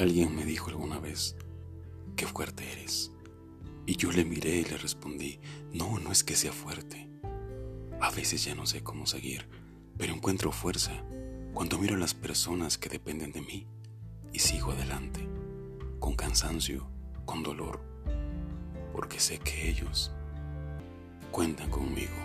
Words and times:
Alguien 0.00 0.34
me 0.34 0.46
dijo 0.46 0.70
alguna 0.70 0.98
vez, 0.98 1.36
qué 2.16 2.24
fuerte 2.24 2.64
eres. 2.72 3.12
Y 3.84 3.96
yo 3.96 4.10
le 4.10 4.24
miré 4.24 4.56
y 4.56 4.64
le 4.64 4.78
respondí, 4.78 5.38
no, 5.74 5.98
no 5.98 6.10
es 6.10 6.24
que 6.24 6.36
sea 6.36 6.52
fuerte. 6.52 7.06
A 8.00 8.10
veces 8.10 8.42
ya 8.42 8.54
no 8.54 8.64
sé 8.64 8.82
cómo 8.82 9.04
seguir, 9.04 9.46
pero 9.98 10.14
encuentro 10.14 10.52
fuerza 10.52 11.04
cuando 11.52 11.78
miro 11.78 11.96
a 11.96 11.98
las 11.98 12.14
personas 12.14 12.78
que 12.78 12.88
dependen 12.88 13.30
de 13.32 13.42
mí 13.42 13.66
y 14.32 14.38
sigo 14.38 14.72
adelante, 14.72 15.28
con 15.98 16.14
cansancio, 16.14 16.88
con 17.26 17.42
dolor, 17.42 17.82
porque 18.94 19.20
sé 19.20 19.38
que 19.38 19.68
ellos 19.68 20.12
cuentan 21.30 21.68
conmigo. 21.68 22.16